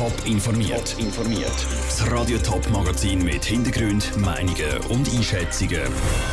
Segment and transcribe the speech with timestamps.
[0.00, 0.96] Top informiert.
[0.98, 1.52] informiert.
[1.84, 5.82] Das Radio Top Magazin mit Hintergrund, Meinungen und Einschätzungen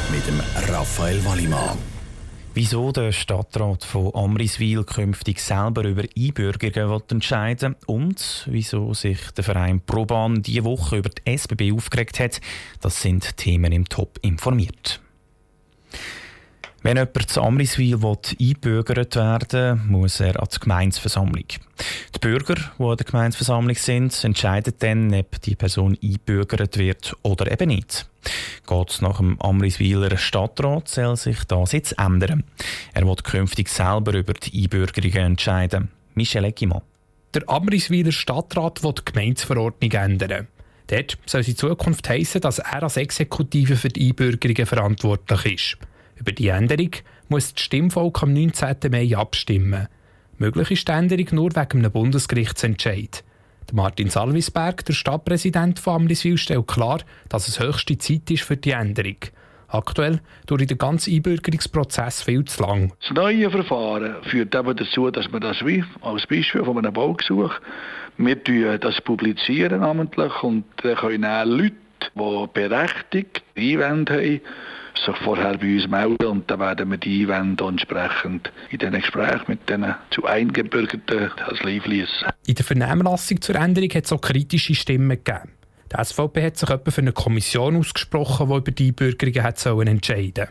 [0.10, 0.40] mit dem
[0.74, 1.78] Raphael Wallimann.
[2.54, 9.82] Wieso der Stadtrat von Amriswil künftig selber über Einbürgerungen entscheiden und wieso sich der Verein
[9.82, 12.40] Proban diese Woche über die SBB aufgeregt hat,
[12.80, 15.02] das sind Themen im Top informiert.
[16.88, 18.00] Wenn jemand zu Amriswil
[18.40, 21.44] einbürgert werden will, muss er an die Gemeinsversammlung.
[22.16, 27.52] Die Bürger, die an der Gemeinsversammlung sind, entscheiden dann, ob die Person einbürgert wird oder
[27.52, 28.08] eben nicht.
[28.66, 32.46] Geht es nach dem Amriswiler Stadtrat, soll sich das jetzt ändern.
[32.94, 35.90] Er wird künftig selber über die Einbürgerungen entscheiden.
[36.16, 36.84] Michel Eckimann.
[37.34, 40.48] Der Amriswiler Stadtrat will die Gemeinsverordnung ändern.
[40.88, 45.78] Dort soll es in Zukunft heissen, dass er als Exekutive für die Einbürgerungen verantwortlich ist.
[46.20, 46.92] Über die Änderung
[47.30, 48.78] muss das Stimmvolk am 19.
[48.90, 49.88] Mai abstimmen.
[50.38, 53.24] Möglich ist die Änderung nur wegen einem Bundesgerichtsentscheid.
[53.74, 58.72] Martin Salvisberg, der Stadtpräsident von Amriswil, stellt klar, dass es höchste Zeit ist für die
[58.72, 59.18] Änderung.
[59.68, 62.94] Aktuell dauert der ganze Einbürgerungsprozess viel zu lang.
[63.02, 67.52] Das neue Verfahren führt eben dazu, dass wir das wie als Beispiel von einem Baugesuch,
[68.18, 71.76] wir das publizieren namentlich und dann können Leute,
[72.16, 74.42] die berechtigt Einwände haben,
[75.06, 79.46] sich vorher bei uns melden und dann werden wir die Einwände entsprechend in den Gesprächen
[79.48, 82.28] mit den zu Eingebürgerten als Live ließen.
[82.46, 85.52] In der Vernehmlassung zur Änderung hat es auch kritische Stimmen gegeben.
[85.92, 89.88] Die SVP hat sich etwa für eine Kommission ausgesprochen, die über die Einbürgerungen hat sollen
[89.88, 90.48] entscheiden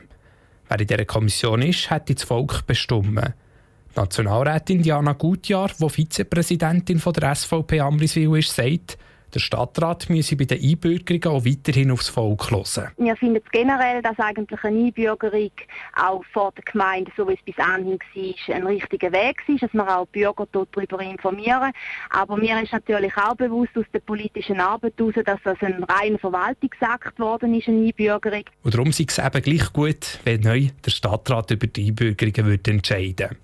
[0.68, 3.20] Wer in dieser Kommission ist, hat das Volk bestimmt.
[3.20, 8.98] Die Nationalrätin Diana Gutjahr, die Vizepräsidentin der SVP Amriswil ist, sagt,
[9.34, 12.90] der Stadtrat müsse bei den Einbürgerungen auch weiterhin aufs Volk hören.
[12.96, 15.50] Wir finden generell, dass eigentlich eine Einbürgerung
[15.94, 19.72] auch vor der Gemeinde, so wie es bis anhin war, ein richtiger Weg ist, dass
[19.74, 21.72] wir auch die Bürger darüber informieren.
[22.10, 26.18] Aber mir ist natürlich auch bewusst aus der politischen Arbeit heraus, dass das ein reiner
[26.18, 28.44] Verwaltungsakt geworden ist, eine Einbürgerung.
[28.62, 32.70] Und darum ist es eben gleich gut, wenn neu der Stadtrat über die Einbürgerungen würde
[32.70, 33.36] entscheiden würde.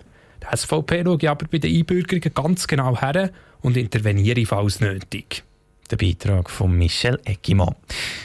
[0.42, 5.44] Die SVP schaut aber bei den Einbürgerungen ganz genau her und interveniere, falls nötig.
[5.92, 7.74] Der Beitrag von Michel Eckimann.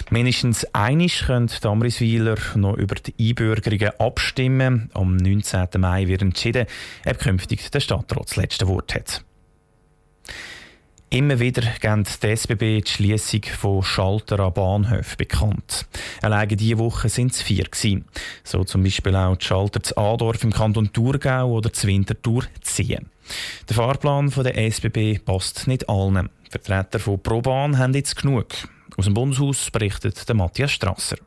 [0.09, 4.89] Mindestens einig können die Amriswiler noch über die Einbürgerungen abstimmen.
[4.93, 5.67] Am 19.
[5.77, 6.65] Mai wird entschieden,
[7.05, 9.21] ob künftig der Stadtrat das letzte Wort hat.
[11.09, 15.87] Immer wieder geben die SBB die Schliessung von Schalter an Bahnhöfen bekannt.
[16.21, 17.65] Alleine diese Woche sind es vier.
[17.65, 18.05] Gewesen.
[18.45, 23.09] So zum Beispiel auch die Schalter zu Adorf im Kanton Thurgau oder zu Winterthur ziehen.
[23.67, 26.29] Der Fahrplan der SBB passt nicht allen.
[26.49, 28.47] Vertreter von ProBahn haben jetzt genug.
[28.95, 31.17] Aus dem Bundeshaus berichtet Matthias Strasser.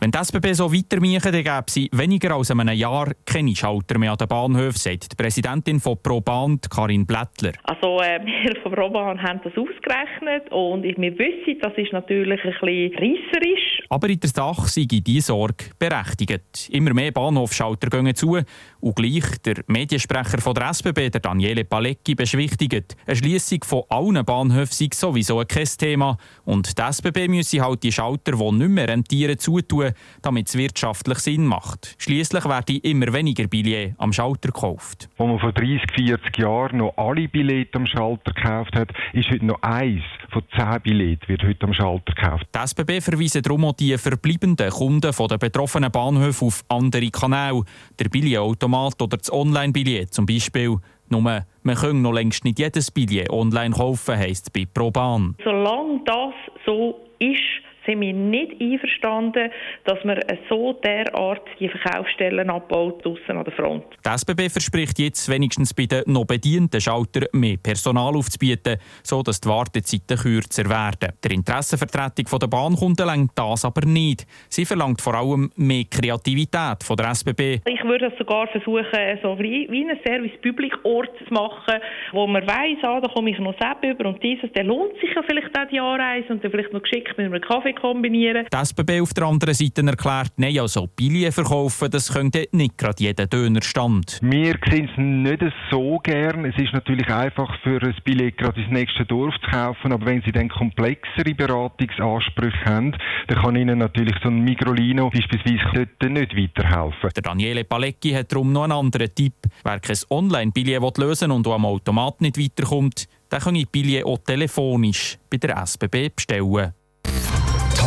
[0.00, 4.12] Wenn die SBB so weitermachen, dann gäbe sie weniger als einem Jahr keine Schalter mehr
[4.12, 7.52] an den Bahnhöfen, sagt die Präsidentin von ProBahn, Karin Blättler.
[7.64, 12.54] Also äh, wir von ProBahn haben das ausgerechnet und wir wissen, das ist natürlich ein
[12.60, 13.82] bisschen reisserisch.
[13.88, 16.68] Aber in der Sache sei diese Sorge berechtigt.
[16.70, 18.38] Immer mehr Bahnhofschalter gehen zu
[18.80, 24.24] und gleich der Mediensprecher von der SBB, der Daniele Palecki, beschwichtigt, eine Schliessung von allen
[24.24, 28.88] Bahnhöfen sei sowieso kein Thema und die SBB müsse halt die Schalter, die nicht mehr
[28.88, 29.87] rentieren, zutun,
[30.22, 31.96] damit es wirtschaftlich Sinn macht.
[31.98, 35.08] Schließlich werden immer weniger Billets am Schalter gekauft.
[35.16, 39.46] Wo man vor 30, 40 Jahren noch alle Billets am Schalter gekauft hat, ist heute
[39.46, 42.46] noch eins von zehn Billets wird heute am Schalter gekauft.
[42.54, 47.62] Die SBB verweisen darum auch die verbleibenden Kunden der betroffenen Bahnhöfe auf andere Kanäle.
[47.98, 50.76] Der Billetautomat oder das Online-Billett zum Beispiel.
[51.10, 55.36] Nur, man kann noch längst nicht jedes Billett online kaufen, heisst bei ProBahn.
[55.42, 56.34] Solange das
[56.66, 57.40] so ist,
[57.88, 59.50] sind wir nicht einverstanden,
[59.84, 63.84] dass man so derart die Verkaufsstellen abbaut draussen an der Front.
[64.04, 69.48] Die SBB verspricht jetzt wenigstens bei den noch bedienten Schaltern mehr Personal aufzubieten, sodass die
[69.48, 71.14] Wartezeiten kürzer werden.
[71.22, 74.26] Der Interessenvertretung der Bahnkunden lenkt das aber nicht.
[74.48, 77.60] Sie verlangt vor allem mehr Kreativität von der SBB.
[77.66, 81.80] Ich würde das sogar versuchen, so wie einen Service Public Ort zu machen,
[82.12, 85.14] wo man weiss, ah, da komme ich noch selbst über und dieses, der lohnt sich
[85.14, 88.46] ja vielleicht auch die Anreise und dann vielleicht noch geschickt mit einem Kaffee kombinieren.
[88.52, 93.02] Die SBB auf der anderen Seite erklärt, nein, also Billen verkaufen, das könnte nicht gerade
[93.02, 94.18] jeder Dönerstand.
[94.22, 96.44] Wir sehen es nicht so gern.
[96.44, 100.22] Es ist natürlich einfach für ein Billett gerade ins nächste Dorf zu kaufen, aber wenn
[100.22, 102.92] Sie dann komplexere Beratungsansprüche haben,
[103.28, 107.10] dann kann Ihnen natürlich so ein Migrolino beispielsweise dort nicht weiterhelfen.
[107.14, 109.34] Der Daniele Palecki hat darum noch einen anderen Tipp.
[109.64, 115.18] Wer kein Online-Billett lösen und am Automat nicht weiterkommt, der kann die Billett auch telefonisch
[115.30, 116.72] bei der SBB bestellen.